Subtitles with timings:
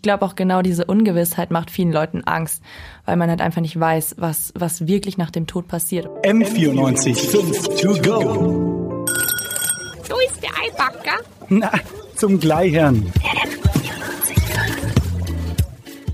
[0.00, 2.62] Ich glaube auch genau diese Ungewissheit macht vielen Leuten Angst,
[3.04, 6.06] weil man halt einfach nicht weiß, was, was wirklich nach dem Tod passiert.
[6.22, 7.32] M94
[7.82, 9.04] to go.
[10.08, 11.24] So ist der Eibacker.
[11.48, 11.72] Na,
[12.14, 13.12] zum Gleichern.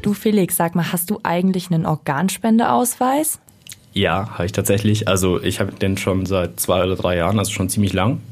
[0.00, 3.38] Du Felix, sag mal, hast du eigentlich einen Organspendeausweis?
[3.92, 5.08] Ja, habe ich tatsächlich.
[5.08, 8.22] Also ich habe den schon seit zwei oder drei Jahren, also schon ziemlich lang.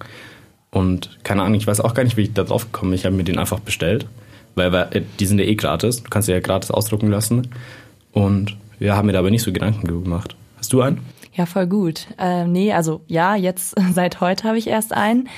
[0.71, 2.99] Und keine Ahnung, ich weiß auch gar nicht, wie ich da drauf gekommen bin.
[2.99, 4.07] Ich habe mir den einfach bestellt
[4.55, 6.03] weil, weil die sind ja eh gratis.
[6.03, 7.49] Du kannst ja gratis ausdrucken lassen.
[8.13, 10.37] Und ja, haben mir da aber nicht so Gedanken gemacht.
[10.59, 11.01] Hast du einen?
[11.35, 12.09] Ja, voll gut.
[12.19, 15.29] Ähm, nee, also ja, jetzt seit heute habe ich erst einen.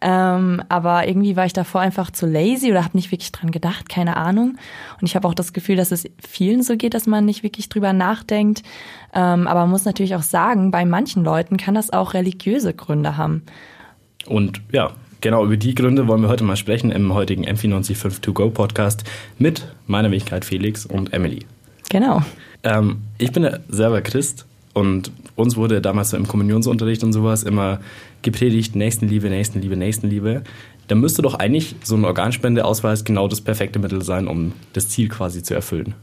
[0.00, 3.88] Ähm, aber irgendwie war ich davor einfach zu lazy oder habe nicht wirklich dran gedacht,
[3.88, 4.58] keine Ahnung.
[5.00, 7.70] Und ich habe auch das Gefühl, dass es vielen so geht, dass man nicht wirklich
[7.70, 8.62] drüber nachdenkt.
[9.14, 13.16] Ähm, aber man muss natürlich auch sagen, bei manchen Leuten kann das auch religiöse Gründe
[13.16, 13.44] haben.
[14.26, 14.90] Und ja,
[15.24, 19.04] Genau, über die Gründe wollen wir heute mal sprechen im heutigen M495 To Go Podcast
[19.38, 21.46] mit meiner Wenigkeit Felix und Emily.
[21.88, 22.20] Genau.
[22.62, 27.42] Ähm, ich bin ja selber Christ und uns wurde damals so im Kommunionsunterricht und sowas
[27.42, 27.80] immer
[28.20, 30.42] gepredigt, Nächstenliebe, Nächstenliebe, Nächstenliebe.
[30.88, 35.08] Da müsste doch eigentlich so ein Organspendeausweis genau das perfekte Mittel sein, um das Ziel
[35.08, 35.94] quasi zu erfüllen.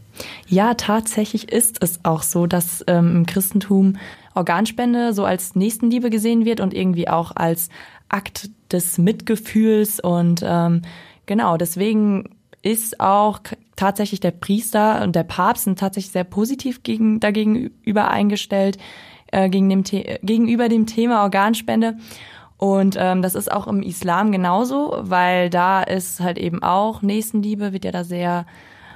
[0.48, 3.98] Ja, tatsächlich ist es auch so, dass ähm, im Christentum
[4.34, 7.70] Organspende so als Nächstenliebe gesehen wird und irgendwie auch als
[8.10, 10.82] Akt des Mitgefühls und ähm,
[11.26, 12.30] genau, deswegen
[12.62, 13.40] ist auch
[13.76, 18.78] tatsächlich der Priester und der Papst sind tatsächlich sehr positiv gegen, dagegen übereingestellt,
[19.32, 21.98] äh, gegen dem gegenüber dem Thema Organspende.
[22.58, 27.74] Und ähm, das ist auch im Islam genauso, weil da ist halt eben auch Nächstenliebe,
[27.74, 28.46] wird ja da sehr,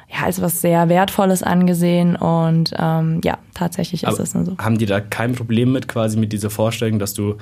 [0.08, 2.16] ja, als was sehr Wertvolles angesehen.
[2.16, 4.58] Und ähm, ja, tatsächlich ist es so.
[4.58, 7.36] Haben die da kein Problem mit, quasi mit dieser Vorstellung, dass du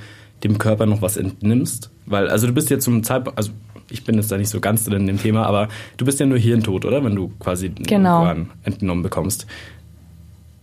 [0.44, 1.89] dem Körper noch was entnimmst?
[2.05, 3.52] Weil, also du bist jetzt zum Zeitpunkt, also
[3.89, 6.25] ich bin jetzt da nicht so ganz drin in dem Thema, aber du bist ja
[6.25, 7.03] nur hirntot, oder?
[7.03, 8.20] Wenn du quasi genau.
[8.20, 9.45] Organ entnommen bekommst.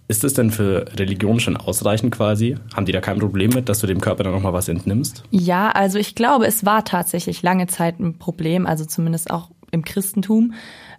[0.08, 2.56] Ist das denn für Religion schon ausreichend quasi?
[2.74, 5.22] Haben die da kein Problem mit, dass du dem Körper dann nochmal was entnimmst?
[5.30, 9.84] Ja, also ich glaube, es war tatsächlich lange Zeit ein Problem, also zumindest auch im
[9.84, 10.54] Christentum,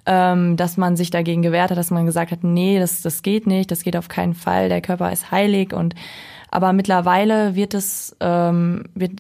[0.06, 3.48] ähm, dass man sich dagegen gewehrt hat, dass man gesagt hat, nee, das, das geht
[3.48, 5.96] nicht, das geht auf keinen Fall, der Körper ist heilig und
[6.54, 9.14] aber mittlerweile wird es, ähm, wird,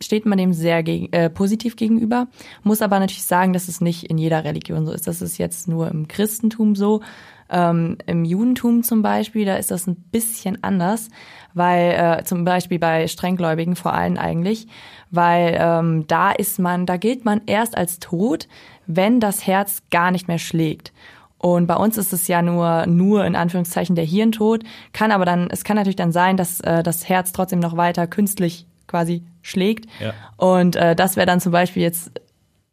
[0.00, 2.28] steht man dem sehr gegen, äh, positiv gegenüber.
[2.62, 5.08] Muss aber natürlich sagen, dass es nicht in jeder Religion so ist.
[5.08, 7.02] Das ist jetzt nur im Christentum so.
[7.48, 11.10] Ähm, Im Judentum zum Beispiel, da ist das ein bisschen anders,
[11.56, 14.68] weil äh, zum Beispiel bei Strenggläubigen vor allem eigentlich,
[15.10, 18.46] weil ähm, da ist man, da gilt man erst als tot,
[18.86, 20.92] wenn das Herz gar nicht mehr schlägt.
[21.38, 25.48] Und bei uns ist es ja nur, nur in Anführungszeichen der Hirntod, kann aber dann,
[25.50, 29.86] es kann natürlich dann sein, dass äh, das Herz trotzdem noch weiter künstlich quasi schlägt.
[29.98, 30.12] Ja.
[30.36, 32.12] Und äh, das wäre dann zum Beispiel jetzt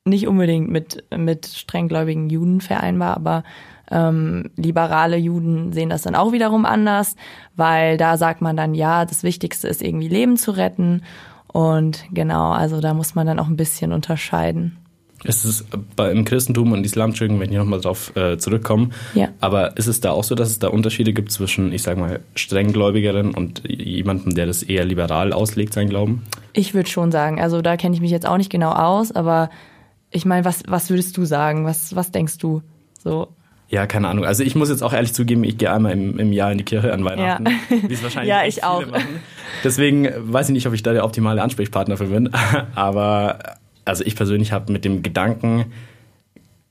[0.06, 3.44] nicht unbedingt mit, mit strenggläubigen Juden vereinbar, aber
[3.92, 7.16] ähm, liberale Juden sehen das dann auch wiederum anders,
[7.56, 11.04] weil da sagt man dann, ja, das Wichtigste ist irgendwie Leben zu retten.
[11.48, 14.78] Und genau, also da muss man dann auch ein bisschen unterscheiden.
[15.26, 18.90] Es ist bei, im Christentum und Islam, Entschuldigung, wenn ich nochmal darauf äh, zurückkomme.
[19.14, 19.30] Ja.
[19.40, 22.20] Aber ist es da auch so, dass es da Unterschiede gibt zwischen, ich sag mal,
[22.36, 26.24] strenggläubigeren und jemandem, der das eher liberal auslegt, sein Glauben?
[26.52, 29.50] Ich würde schon sagen, also da kenne ich mich jetzt auch nicht genau aus, aber
[30.12, 31.66] ich meine, was, was würdest du sagen?
[31.66, 32.62] Was, was denkst du?
[33.02, 33.30] So.
[33.74, 34.24] Ja, keine Ahnung.
[34.24, 36.64] Also ich muss jetzt auch ehrlich zugeben, ich gehe einmal im, im Jahr in die
[36.64, 37.46] Kirche an Weihnachten.
[37.48, 37.78] Ja.
[37.90, 38.86] Wie es wahrscheinlich ja, ich auch.
[38.86, 39.20] Machen.
[39.64, 42.30] Deswegen weiß ich nicht, ob ich da der optimale Ansprechpartner für bin.
[42.76, 43.40] Aber
[43.84, 45.66] also ich persönlich habe mit dem Gedanken,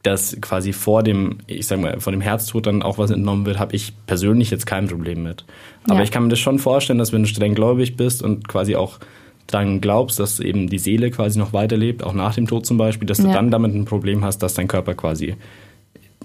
[0.05, 3.59] dass quasi vor dem, ich sag mal, vor dem Herztod dann auch was entnommen wird,
[3.59, 5.45] habe ich persönlich jetzt kein Problem mit.
[5.89, 6.03] Aber ja.
[6.05, 9.01] ich kann mir das schon vorstellen, dass wenn du streng gläubig bist und quasi auch
[9.49, 13.09] daran glaubst, dass eben die Seele quasi noch weiterlebt, auch nach dem Tod zum Beispiel,
[13.09, 13.25] dass ja.
[13.25, 15.35] du dann damit ein Problem hast, dass dein Körper quasi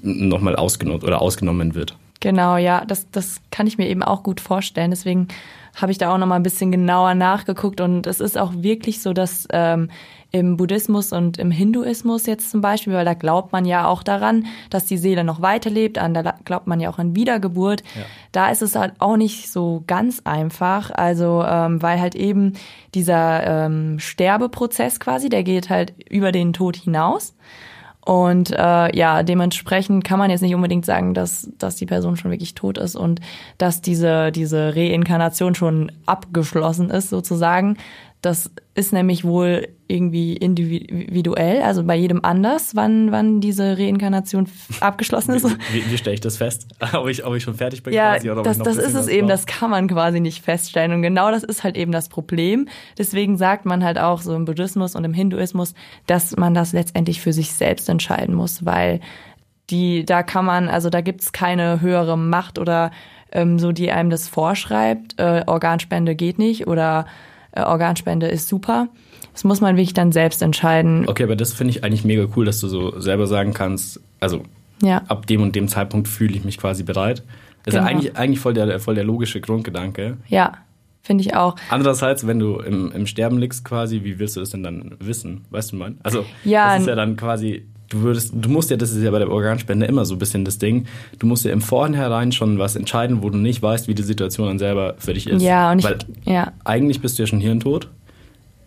[0.07, 1.95] nochmal ausgenutzt oder ausgenommen wird.
[2.19, 4.90] Genau, ja, das, das kann ich mir eben auch gut vorstellen.
[4.90, 5.28] Deswegen
[5.75, 9.01] habe ich da auch noch mal ein bisschen genauer nachgeguckt und es ist auch wirklich
[9.01, 9.90] so, dass ähm,
[10.31, 14.47] im Buddhismus und im Hinduismus jetzt zum Beispiel, weil da glaubt man ja auch daran,
[14.69, 17.83] dass die Seele noch weiterlebt, an da glaubt man ja auch an Wiedergeburt.
[17.95, 18.01] Ja.
[18.31, 22.53] Da ist es halt auch nicht so ganz einfach, also ähm, weil halt eben
[22.94, 27.36] dieser ähm, Sterbeprozess quasi, der geht halt über den Tod hinaus.
[28.07, 32.31] Und äh, ja, dementsprechend kann man jetzt nicht unbedingt sagen, dass, dass die Person schon
[32.31, 33.19] wirklich tot ist und
[33.57, 37.75] dass diese, diese Reinkarnation schon abgeschlossen ist, sozusagen.
[38.27, 44.50] Das ist nämlich wohl irgendwie individuell, also bei jedem anders, wann, wann diese Reinkarnation
[44.81, 45.45] abgeschlossen ist.
[45.71, 46.68] Wie, wie stelle ich das fest?
[46.94, 48.85] ob, ich, ob ich schon fertig bin ja, quasi oder das, ob ich noch das
[48.85, 50.91] ist es eben, das kann man quasi nicht feststellen.
[50.91, 52.68] Und genau das ist halt eben das Problem.
[52.97, 55.74] Deswegen sagt man halt auch so im Buddhismus und im Hinduismus,
[56.06, 59.00] dass man das letztendlich für sich selbst entscheiden muss, weil
[59.69, 62.91] die, da kann man, also da gibt's keine höhere Macht oder
[63.31, 67.06] ähm, so, die einem das vorschreibt, äh, Organspende geht nicht oder
[67.65, 68.88] Organspende ist super.
[69.33, 71.07] Das muss man wirklich dann selbst entscheiden.
[71.07, 74.44] Okay, aber das finde ich eigentlich mega cool, dass du so selber sagen kannst, also
[74.81, 77.24] Ja, ab dem und dem Zeitpunkt fühle ich mich quasi bereit.
[77.63, 77.92] Das ist ja Genau.
[77.92, 80.18] eigentlich, eigentlich voll, der, voll der logische Grundgedanke.
[80.27, 80.54] ja,
[81.04, 81.56] finde ich auch.
[81.69, 85.45] Andererseits, wenn du im, im Sterben liegst quasi, wie willst du das denn dann wissen?
[85.51, 85.98] Weißt du, mein?
[86.03, 89.12] Also, Ja, das ist ja dann quasi, du würdest, du musst ja, das ist ja
[89.12, 90.86] bei der Organspende immer so ein bisschen das Ding,
[91.19, 94.48] du musst ja im Vornherein schon was entscheiden, wo du nicht weißt, wie die Situation
[94.48, 95.42] dann selber für dich ist.
[95.42, 97.89] Ja, und ich, Weil ja, eigentlich bist du ja schon hirntot,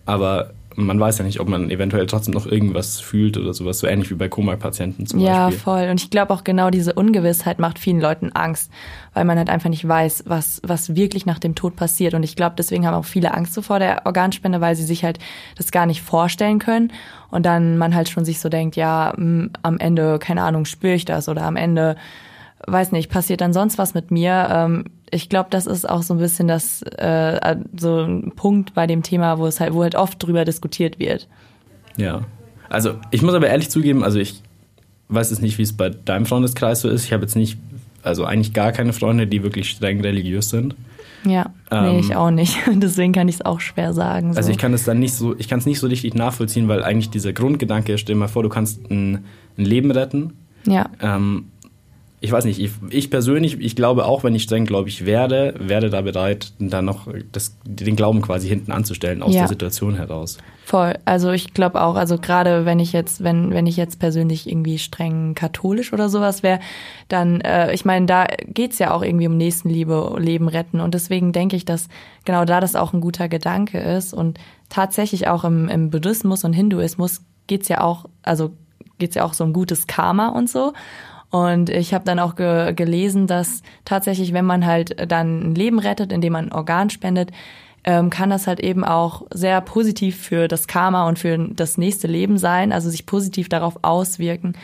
[0.07, 3.87] aber man weiß ja nicht, ob man eventuell trotzdem noch irgendwas fühlt oder sowas, so
[3.87, 5.61] ähnlich wie bei Koma-Patienten zum Ja, Beispiel.
[5.61, 5.89] voll.
[5.91, 8.71] Und ich glaube auch genau diese Ungewissheit macht vielen Leuten Angst,
[9.13, 12.15] weil man halt einfach nicht weiß, was, was wirklich nach dem Tod passiert.
[12.15, 15.05] Und ich glaube, deswegen haben auch viele Angst so vor der Organspende, weil sie sich
[15.05, 15.19] halt
[15.57, 16.93] das gar nicht vorstellen können.
[17.31, 20.95] Und dann man halt schon sich so denkt, ja, mh, am Ende, keine Ahnung, spüre
[20.95, 21.97] ich das oder am Ende,
[22.67, 24.49] weiß nicht, passiert dann sonst was mit mir.
[24.53, 28.87] Ähm, ich glaube, das ist auch so ein bisschen das, äh, so ein Punkt bei
[28.87, 31.29] dem Thema, wo es halt, wo halt oft drüber diskutiert wird.
[31.97, 32.23] Ja.
[32.69, 34.43] Also ich muss aber ehrlich zugeben, also ich
[35.09, 37.05] weiß jetzt nicht, wie es bei deinem Freundeskreis so ist.
[37.05, 37.59] Ich habe jetzt nicht,
[38.03, 40.77] also eigentlich gar keine Freunde, die wirklich streng religiös sind.
[41.25, 42.57] Ja, Ähm, nee, ich auch nicht.
[42.73, 44.33] Deswegen kann ich es auch schwer sagen.
[44.33, 44.39] So.
[44.39, 46.83] Also ich kann es dann nicht so, ich kann es nicht so richtig nachvollziehen, weil
[46.83, 49.25] eigentlich dieser Grundgedanke, stell dir mal vor, du kannst ein,
[49.59, 50.33] ein Leben retten.
[50.65, 51.47] ja, Ähm,
[52.23, 55.89] ich weiß nicht, ich, ich persönlich, ich glaube auch, wenn ich streng gläubig werde, werde
[55.89, 59.41] da bereit, dann noch das, den Glauben quasi hinten anzustellen aus Ja.
[59.41, 60.37] der Situation heraus.
[60.65, 60.95] voll.
[61.05, 64.79] Also ich glaube auch, also gerade wenn ich jetzt, wenn, wenn ich jetzt persönlich irgendwie
[64.79, 66.61] streng katholisch oder sowas wäre,
[67.09, 70.79] dann, äh, ich meine, da geht's ja auch irgendwie um Nächstenliebe, Leben retten.
[70.81, 71.89] Und deswegen denke ich, dass
[72.25, 74.13] genau da das auch ein guter Gedanke ist.
[74.15, 74.39] Und
[74.69, 78.53] tatsächlich auch im, im Buddhismus und Hinduismus geht's ja auch, also
[78.99, 80.73] geht's ja auch so um gutes Karma und so.
[81.31, 85.79] Und ich habe dann auch ge gelesen, dass tatsächlich, wenn man halt dann ein Leben
[85.79, 87.31] rettet, indem man ein Organ spendet,
[87.85, 92.09] ähm, kann das halt eben auch sehr positiv für das Karma und für das nächste
[92.09, 94.55] Leben sein, also sich positiv darauf auswirken.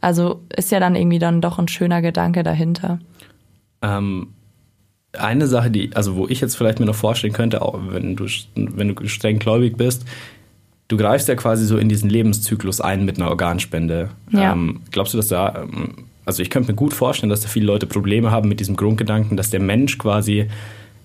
[0.00, 2.98] Also ist ja dann irgendwie dann doch ein schöner Gedanke dahinter.
[3.80, 4.34] Ähm,
[5.16, 8.26] eine Sache, die, also wo ich jetzt vielleicht mir noch vorstellen könnte, auch wenn du,
[8.54, 10.04] wenn du streng gläubig bist,
[10.88, 14.10] du greifst ja quasi so in diesen Lebenszyklus ein mit einer Organspende.
[14.32, 14.52] Ja.
[14.52, 17.66] Ähm, glaubst du, dass da, ähm, also ich könnte mir gut vorstellen, dass da viele
[17.66, 20.48] Leute Probleme haben mit diesem Grundgedanken, dass der Mensch quasi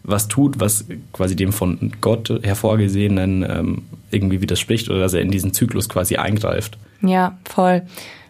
[0.03, 3.81] was tut, was quasi dem von Gott hervorgesehenen ähm,
[4.11, 6.77] irgendwie widerspricht oder dass er in diesen Zyklus quasi eingreift.
[7.01, 7.83] Ja, voll.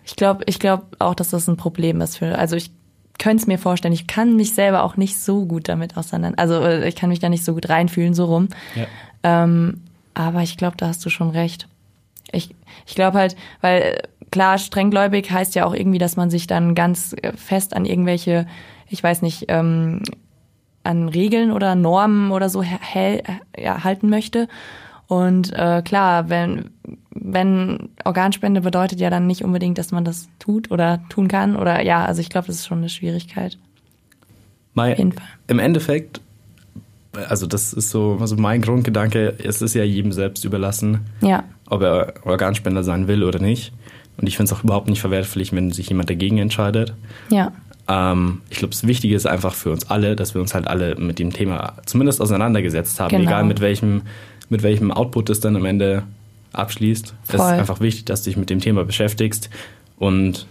[0.06, 2.72] Ich glaube, ich glaube auch, dass das ein Problem ist für, also ich
[3.18, 6.56] könnte es mir vorstellen, ich kann mich selber auch nicht so gut damit auseinander, also
[6.56, 8.50] äh, ich kann mich da nicht so gut reinfühlen, so rum.
[8.76, 8.86] Ja.
[9.24, 9.82] Ähm,
[10.14, 11.68] aber ich glaube, da hast du schon recht.
[12.32, 12.56] Ich,
[12.86, 14.02] ich glaube halt, weil
[14.32, 18.48] klar, strenggläubig heißt ja auch irgendwie, dass man sich dann ganz fest an irgendwelche,
[18.90, 20.02] ich weiß nicht, ähm,
[20.84, 24.48] an Regeln oder Normen oder so ja, halten möchte.
[25.08, 26.72] Und äh, klar, wenn,
[27.12, 31.56] wenn Organspende bedeutet ja dann nicht unbedingt, dass man das tut oder tun kann.
[31.56, 33.58] Oder ja, also ich glaube, das ist schon eine Schwierigkeit.
[35.12, 35.28] Fall.
[35.48, 36.22] Im Endeffekt,
[37.30, 41.82] also das ist so also mein Grundgedanke, es ist ja jedem selbst überlassen, Ja, ob
[41.82, 43.72] er Organspender sein will oder nicht.
[44.18, 46.94] Und ich finde es auch überhaupt nicht verwerflich, wenn sich jemand dagegen entscheidet.
[47.30, 47.52] ja,
[47.88, 50.96] Ähm, ich glaube, das Wichtige ist einfach für uns alle, dass wir uns halt alle
[50.96, 53.24] mit dem Thema zumindest auseinandergesetzt haben, Genau.
[53.24, 54.04] egal mit welchem,
[54.50, 56.04] mit welchem Output es dann am Ende
[56.54, 57.14] abschließt.
[57.28, 57.52] Es ist Voll.
[57.54, 59.50] einfach wichtig, dass du dich mit dem Thema beschäftigst
[59.98, 60.46] und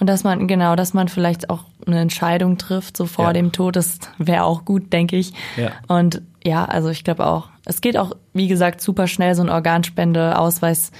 [0.00, 3.32] Und dass man, genau, dass man vielleicht auch eine Entscheidung trifft, so vor Ja.
[3.32, 5.32] dem Tod, das wäre auch gut, denke ich.
[5.56, 5.70] Ja.
[5.86, 9.48] Und ja, also ich glaube auch, es geht auch, wie gesagt, super schnell, so ein
[9.50, 10.90] Organspendeausweis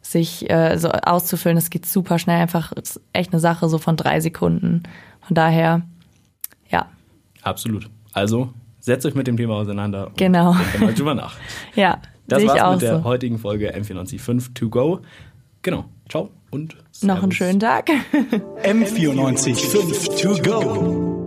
[0.00, 1.58] sich äh, so auszufüllen.
[1.58, 4.82] Es geht super schnell, einfach ist echt eine Sache so von drei Sekunden.
[5.20, 5.82] Von daher,
[6.70, 6.86] ja,
[7.42, 7.90] absolut.
[8.14, 8.48] Also
[8.80, 10.54] setzt euch mit dem Thema auseinander und Genau.
[10.54, 11.34] denkt mal drüber nach.
[11.74, 13.04] ja, Das war's auch mit der so.
[13.04, 15.00] heutigen Folge M495 To Go.
[15.62, 15.84] Genau.
[16.08, 17.34] Ciao und Noch einen Servus.
[17.34, 17.90] schönen Tag.
[18.62, 21.17] M94 5 to go.